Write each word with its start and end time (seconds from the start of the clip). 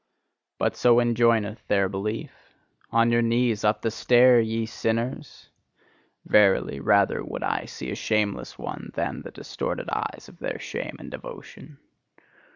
But 0.57 0.75
so 0.75 0.99
enjoineth 0.99 1.63
their 1.67 1.87
belief: 1.87 2.31
"On 2.89 3.11
your 3.11 3.21
knees, 3.21 3.63
up 3.63 3.83
the 3.83 3.91
stair, 3.91 4.39
ye 4.41 4.65
sinners!" 4.65 5.51
Verily, 6.25 6.79
rather 6.79 7.23
would 7.23 7.43
I 7.43 7.65
see 7.65 7.91
a 7.91 7.95
shameless 7.95 8.57
one 8.57 8.89
than 8.95 9.21
the 9.21 9.29
distorted 9.29 9.91
eyes 9.91 10.27
of 10.27 10.39
their 10.39 10.57
shame 10.57 10.95
and 10.97 11.11
devotion! 11.11 11.77